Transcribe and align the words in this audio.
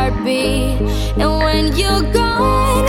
heartbeat. 0.00 0.80
And 1.18 1.30
when 1.44 1.76
you're 1.76 2.12
gone. 2.12 2.79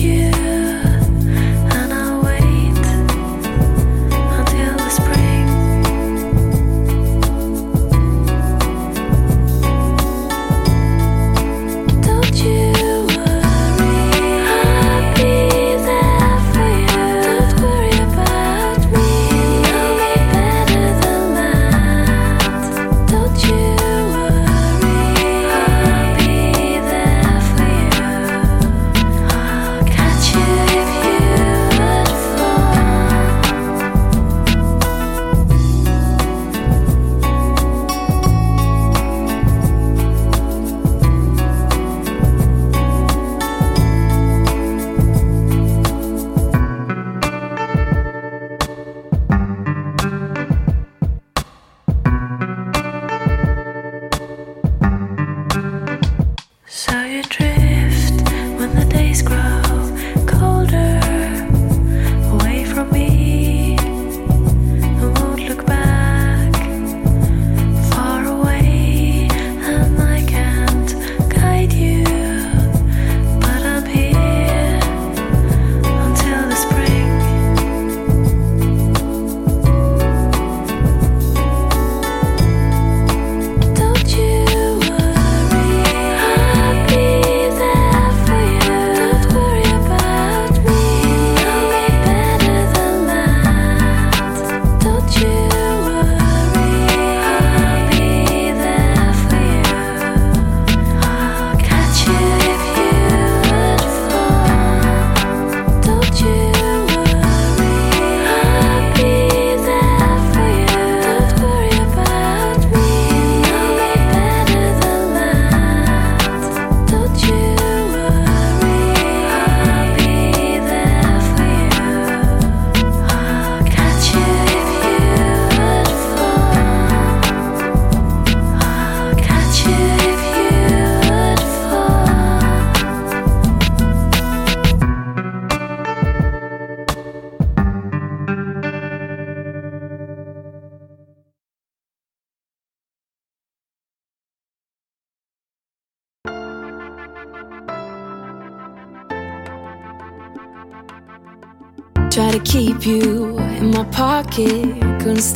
you. 0.00 0.39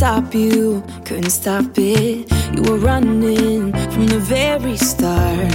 Stop 0.04 0.34
you, 0.34 0.84
couldn't 1.06 1.30
stop 1.30 1.78
it. 1.78 2.30
You 2.54 2.60
were 2.70 2.76
running 2.76 3.72
from 3.92 4.06
the 4.06 4.18
very 4.18 4.76
start. 4.76 5.50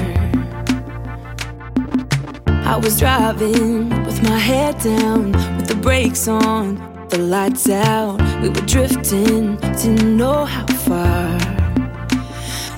I 2.65 2.75
was 2.77 2.97
driving 2.97 3.89
with 4.07 4.23
my 4.23 4.39
head 4.39 4.79
down, 4.79 5.33
with 5.57 5.67
the 5.67 5.75
brakes 5.75 6.27
on, 6.27 6.77
the 7.09 7.19
lights 7.19 7.69
out. 7.69 8.17
We 8.41 8.49
were 8.49 8.65
drifting, 8.65 9.57
didn't 9.57 10.17
know 10.17 10.45
how 10.45 10.65
far. 10.87 11.37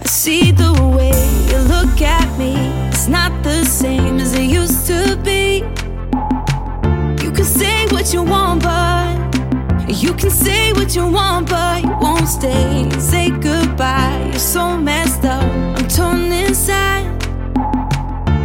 I 0.04 0.08
see 0.08 0.52
the 0.52 0.74
way 0.98 1.16
you 1.52 1.60
look 1.76 2.02
at 2.02 2.28
me, 2.38 2.54
it's 2.90 3.08
not 3.08 3.32
the 3.44 3.64
same 3.64 4.20
as 4.20 4.34
it 4.34 4.50
used 4.60 4.88
to 4.88 5.16
be. 5.24 5.60
You 7.24 7.32
can 7.32 7.46
say 7.46 7.88
what 7.94 8.14
you 8.14 8.24
want, 8.24 8.62
but 8.64 9.01
you 9.92 10.14
can 10.14 10.30
say 10.30 10.72
what 10.74 10.96
you 10.96 11.06
want, 11.08 11.50
but 11.50 11.84
you 11.84 11.90
won't 12.00 12.28
stay. 12.28 12.90
Say 13.00 13.30
goodbye. 13.30 14.30
You're 14.32 14.40
so 14.40 14.78
messed 14.78 15.26
up. 15.26 15.44
I'm 15.44 15.88
torn 15.88 16.32
inside. 16.32 17.06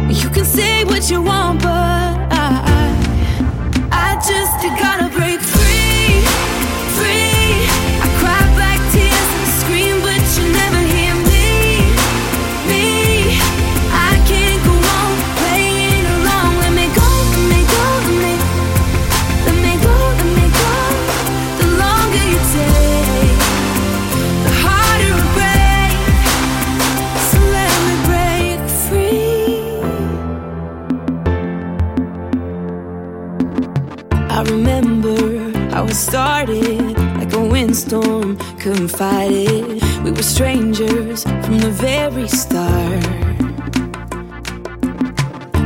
You 0.09 0.29
can 0.29 0.45
say 0.45 0.83
what 0.83 1.09
you 1.09 1.21
want, 1.21 1.61
but 1.61 1.69
I, 1.69 2.91
I 3.91 4.15
just 4.15 4.61
gotta 4.79 4.96
started 36.07 36.97
like 37.17 37.33
a 37.33 37.45
windstorm, 37.45 38.37
couldn't 38.61 38.87
fight 38.87 39.29
it. 39.29 39.83
We 40.03 40.11
were 40.11 40.23
strangers 40.23 41.23
from 41.23 41.59
the 41.59 41.69
very 41.69 42.29
start. 42.29 43.03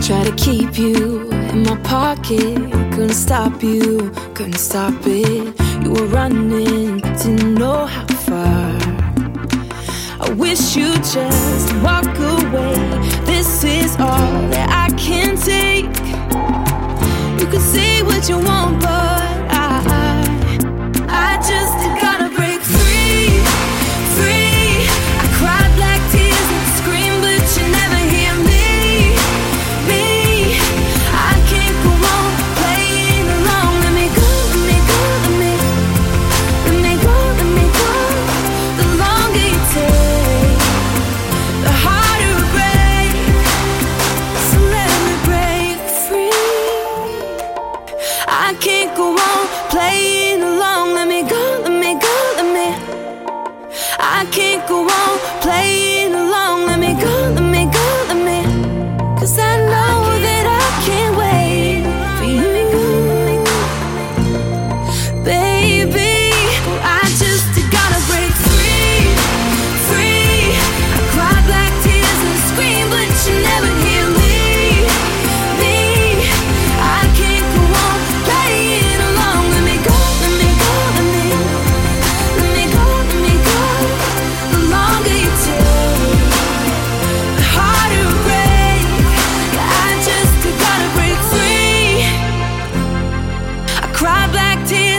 Try 0.02 0.24
to 0.24 0.36
keep 0.38 0.80
you 0.80 1.30
in 1.52 1.62
my 1.62 1.78
pocket, 1.84 2.56
couldn't 2.94 3.20
stop 3.28 3.62
you, 3.62 4.10
couldn't 4.34 4.58
stop 4.58 4.96
it. 5.06 5.54
You 5.84 5.92
were 5.92 6.08
running, 6.08 6.98
didn't 7.22 7.54
know 7.54 7.86
how 7.86 8.08
far. 8.26 8.72
I 10.26 10.34
wish 10.36 10.76
you 10.76 10.92
just 10.96 11.76
walk 11.84 12.01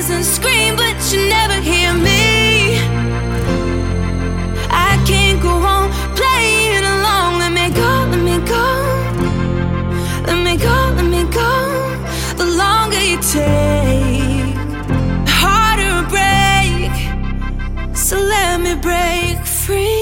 tears 0.02 0.10
and 0.10 0.24
scream, 0.24 0.76
but 0.76 0.96
you 1.12 1.28
never 1.28 1.60
hear 1.60 1.92
me. 1.94 2.78
I 4.70 5.02
can't 5.06 5.40
go 5.42 5.50
on 5.50 5.90
playing 6.16 6.84
along. 6.84 7.38
Let 7.38 7.52
me 7.52 7.68
go, 7.74 8.08
let 8.10 8.22
me 8.28 8.38
go. 8.46 8.64
Let 10.26 10.44
me 10.44 10.56
go, 10.56 10.92
let 10.96 11.04
me 11.04 11.24
go. 11.30 11.52
The 12.36 12.46
longer 12.46 13.00
you 13.00 13.18
take, 13.20 14.54
the 15.26 15.32
harder 15.42 15.92
it 16.00 16.08
break. 16.14 17.96
So 17.96 18.16
let 18.16 18.60
me 18.60 18.74
break 18.74 19.44
free. 19.46 20.01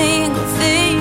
Single 0.00 0.48
thing. 0.60 0.96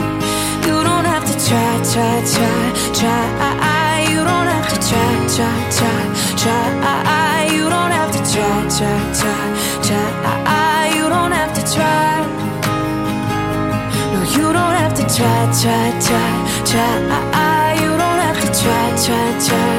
You 0.68 0.76
don't 0.88 1.08
have 1.14 1.26
to 1.32 1.36
try, 1.48 1.72
try, 1.92 2.16
try, 2.34 2.62
try. 3.00 3.96
You 4.12 4.20
don't 4.32 4.50
have 4.56 4.68
to 4.74 4.78
try, 4.90 5.12
try, 5.36 5.58
try, 5.78 6.02
try. 6.42 7.38
You 7.56 7.66
don't 7.76 7.94
have 8.00 8.12
to 8.18 8.22
try, 8.32 8.58
try, 8.78 9.00
try, 9.20 9.44
try. 9.88 10.82
You 10.98 11.06
don't 11.16 11.34
have 11.40 11.54
to 11.60 11.64
try. 11.76 12.12
No, 14.14 14.20
you 14.36 14.48
don't 14.58 14.76
have 14.84 14.96
to 15.00 15.06
try, 15.16 15.40
try, 15.62 15.86
try, 16.08 16.32
try. 16.72 16.94
You 17.84 17.92
don't 18.04 18.20
have 18.26 18.40
to 18.46 18.50
try, 18.62 18.86
try, 19.06 19.28
try, 19.46 19.70
try. 19.76 19.79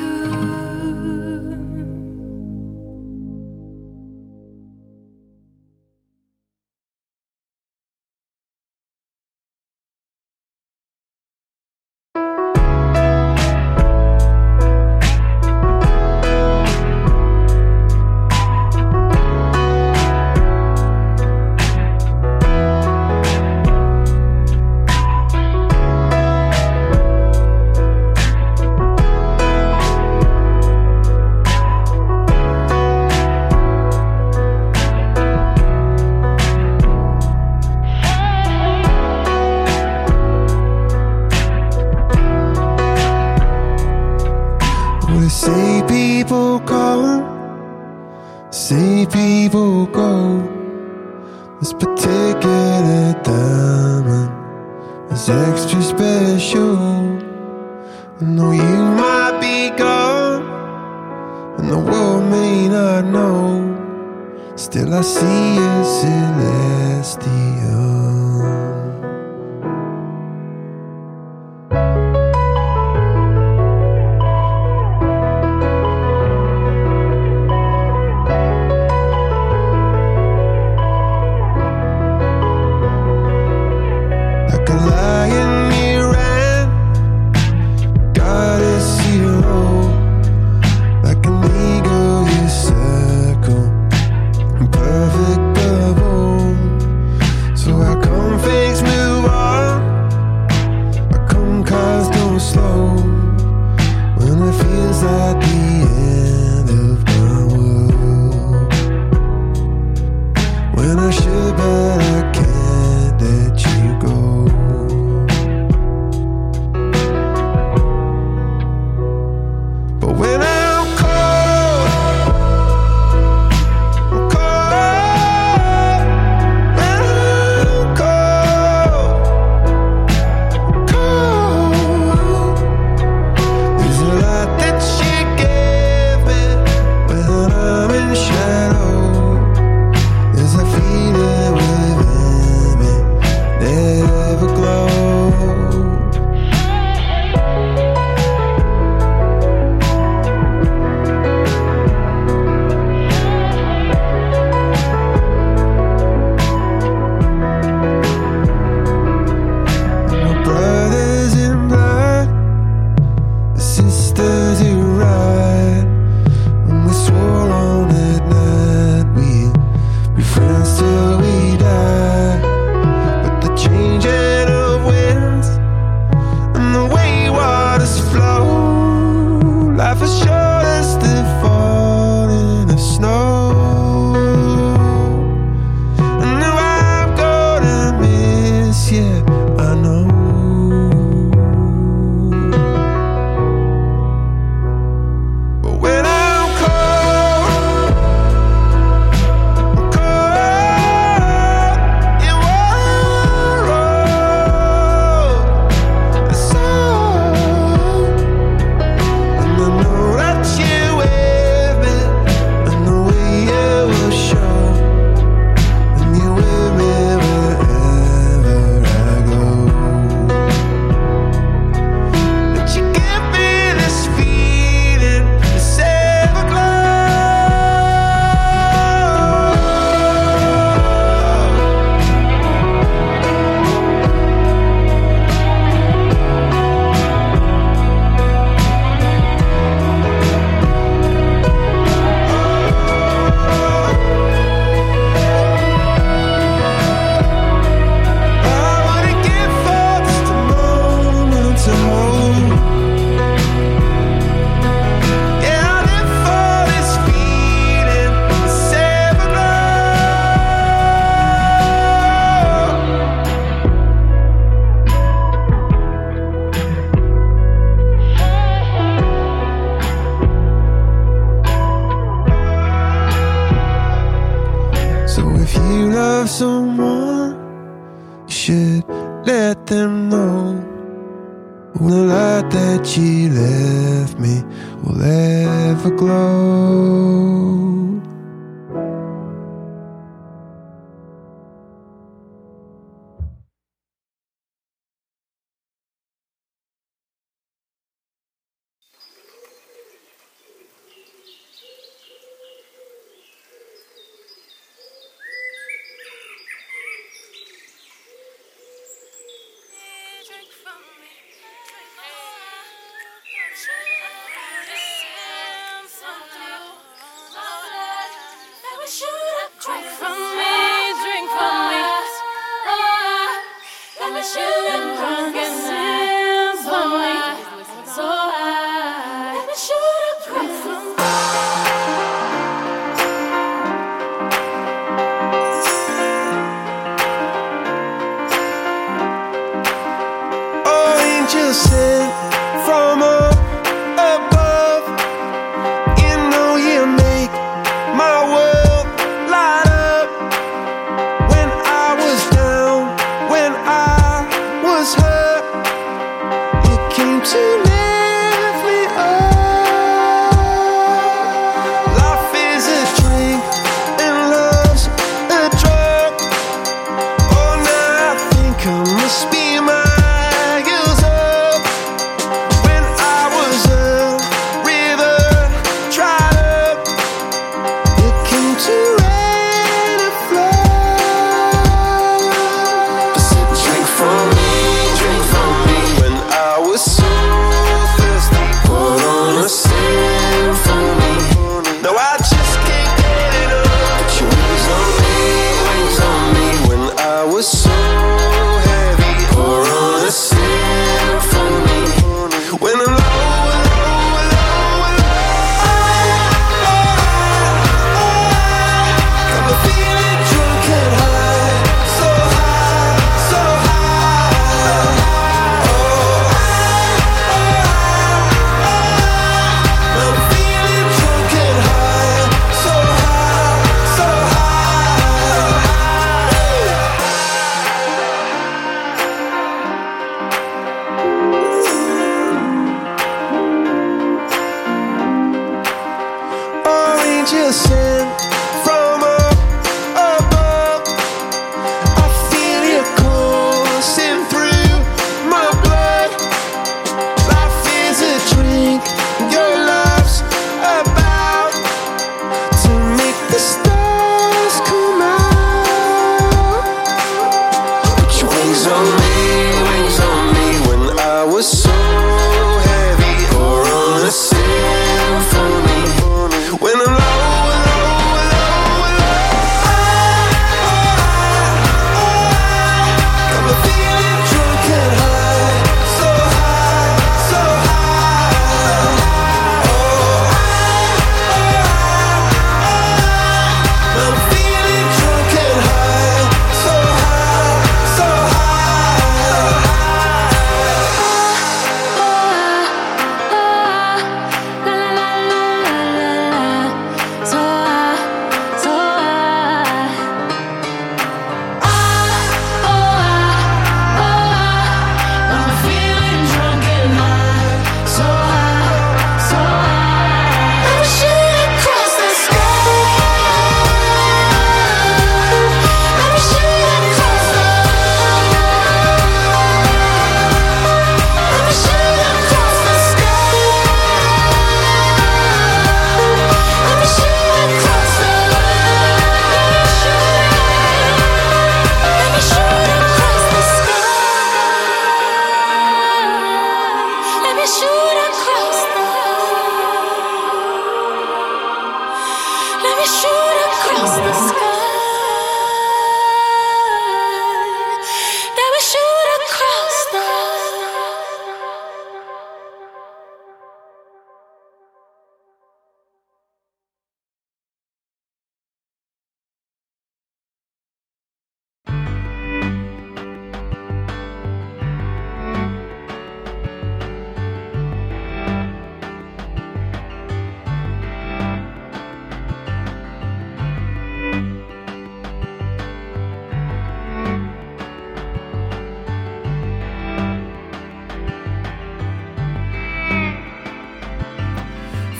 Like 84.71 84.81
a 84.81 84.89
lion 84.89 85.50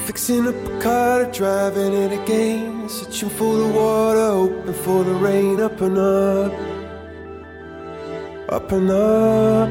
Fixing 0.05 0.47
up 0.47 0.55
a 0.55 0.79
car, 0.81 1.25
driving 1.31 1.93
it 1.93 2.11
again. 2.11 2.89
Searching 2.89 3.29
for 3.29 3.57
the 3.57 3.67
water, 3.67 4.29
hoping 4.31 4.73
for 4.73 5.03
the 5.03 5.13
rain. 5.13 5.61
Up 5.61 5.79
and 5.81 5.97
up, 5.97 6.53
up 8.49 8.71
and 8.71 8.89
up. 8.89 9.69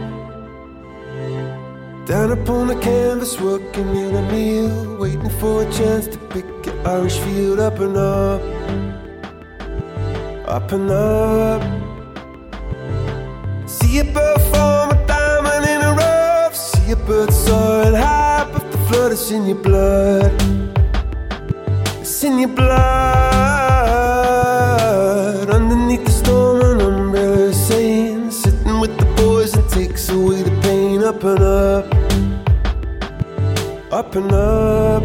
Down 2.07 2.33
upon 2.33 2.69
the 2.69 2.77
canvas, 2.81 3.41
working 3.41 3.95
in 3.97 4.17
a 4.17 4.23
meal. 4.33 4.97
Waiting 4.99 5.31
for 5.41 5.63
a 5.63 5.73
chance 5.73 6.07
to 6.09 6.19
pick 6.33 6.47
your 6.65 6.89
Irish 6.89 7.19
field. 7.19 7.61
Up 7.61 7.79
and 7.79 7.97
up, 7.97 8.41
up 10.49 10.73
and 10.73 10.91
up. 10.91 11.63
See 13.69 13.99
a 13.99 14.05
bird 14.05 14.41
form 14.51 14.91
a 14.91 15.07
diamond 15.07 15.65
in 15.67 15.81
a 15.83 15.93
rough. 15.93 16.55
See 16.57 16.93
a 16.93 16.97
bird 16.97 17.33
soaring 17.33 17.95
high, 17.95 18.30
flood 18.91 19.13
is 19.13 19.31
in 19.31 19.47
your 19.47 19.57
blood. 19.57 20.33
It's 22.01 22.25
in 22.25 22.41
your 22.41 22.49
blood. 22.49 22.71
Underneath 25.49 26.05
the 26.05 26.11
storm, 26.11 26.61
an 26.63 26.81
umbrella 26.81 27.51
is 27.53 27.67
saying, 27.69 28.33
sitting 28.33 28.81
with 28.81 28.99
the 28.99 29.07
boys, 29.23 29.55
it 29.57 29.69
takes 29.69 30.09
away 30.09 30.43
the 30.43 30.51
pain. 30.63 31.03
Up 31.05 31.23
and 31.25 31.41
up, 31.41 31.87
up 33.93 34.15
and 34.17 34.33
up. 34.33 35.03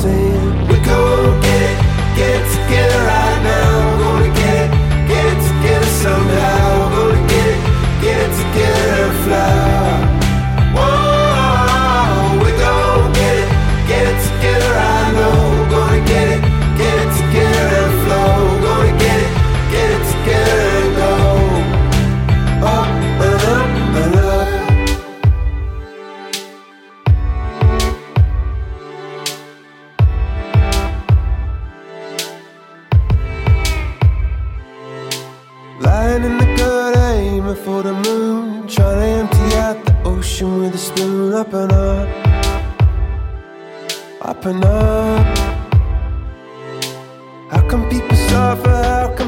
Saying, 0.00 0.50
we're 0.68 0.84
gonna 0.84 1.40
get 1.46 1.62
it, 1.70 1.78
get 2.20 2.40
together 2.54 3.00
right 3.12 3.40
now. 3.50 3.70
We're 3.98 3.98
gonna 4.04 4.30
get 4.42 4.66
get 5.10 5.34
together 5.48 5.92
somehow. 6.04 6.66
We're 6.80 6.92
gonna 6.96 7.32
get 7.32 7.46
it, 7.54 7.60
get 8.02 8.18
it 8.24 8.32
together 8.40 8.88
and 9.02 9.16
fly. 9.24 9.67
Lying 36.08 36.24
in 36.24 36.38
the 36.38 36.46
gutter, 36.56 36.98
aiming 37.20 37.54
for 37.56 37.82
the 37.82 37.92
moon. 37.92 38.66
Trying 38.66 39.28
to 39.28 39.36
empty 39.36 39.56
out 39.56 39.84
the 39.84 39.94
ocean 40.04 40.60
with 40.60 40.74
a 40.74 40.78
spoon. 40.78 41.34
Up 41.34 41.52
and 41.52 41.70
up, 41.70 42.08
up 44.22 44.44
and 44.46 44.64
up. 44.64 45.38
How 47.50 47.62
come 47.68 47.86
people 47.90 48.16
suffer? 48.16 48.70
How 48.70 49.14
come 49.18 49.27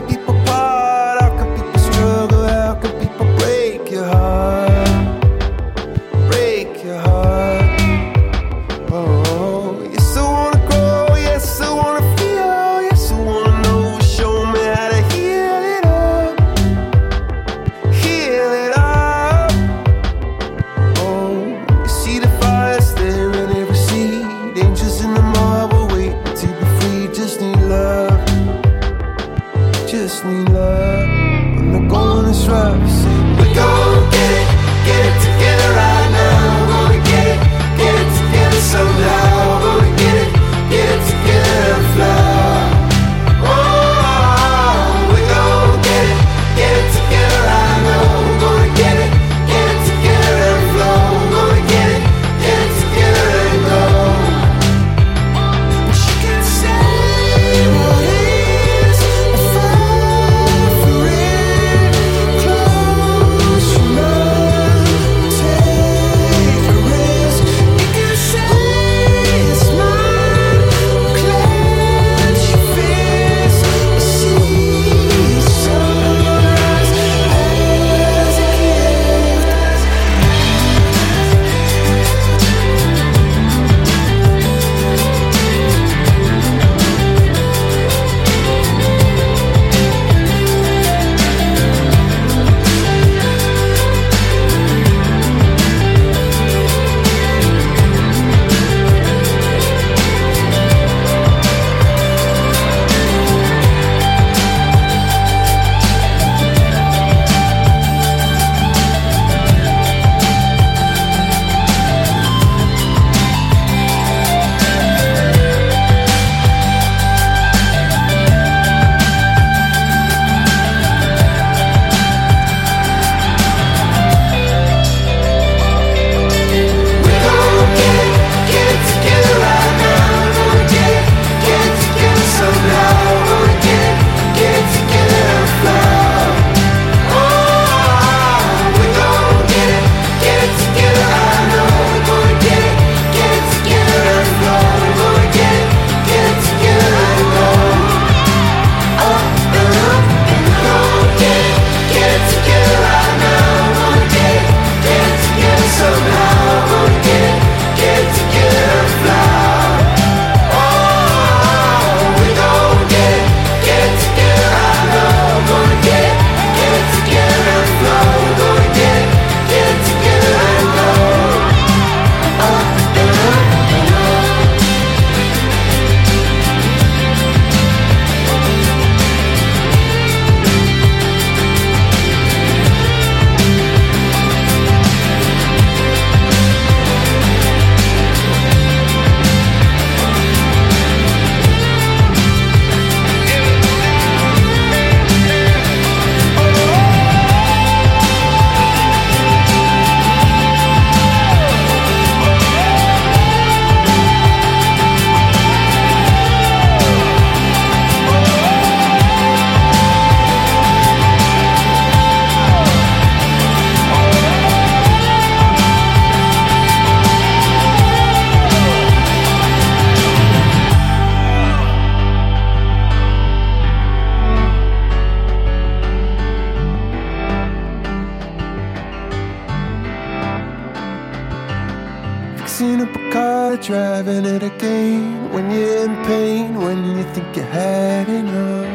having 234.11 234.35
it 234.35 234.43
again. 234.43 235.33
When 235.33 235.51
you're 235.51 235.85
in 235.85 235.95
pain, 236.05 236.55
when 236.55 236.97
you 236.97 237.05
think 237.15 237.37
you 237.37 237.43
had 237.43 238.09
enough. 238.09 238.67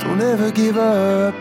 Don't 0.00 0.20
ever 0.20 0.50
give 0.50 0.76
up. 0.76 1.34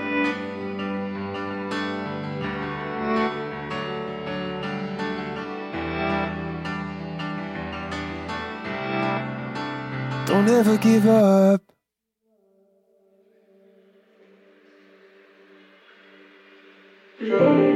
Don't 10.28 10.48
ever 10.48 10.78
give 10.78 11.08
up. 11.08 11.62
Yeah. 17.20 17.69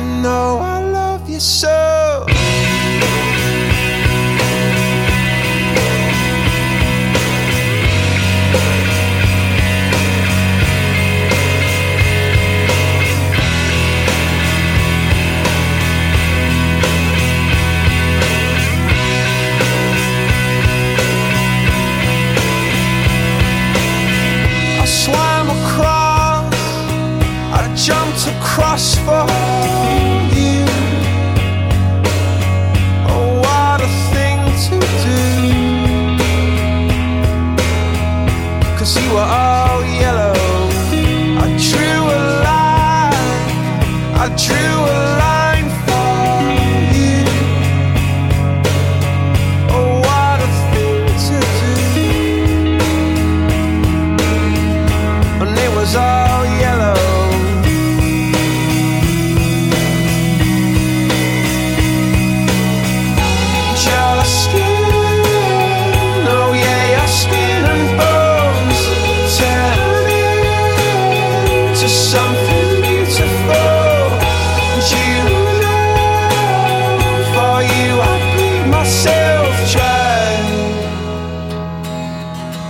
You 0.00 0.06
know 0.22 0.58
I 0.62 0.82
love 0.82 1.28
you 1.28 1.40
so. 1.40 2.24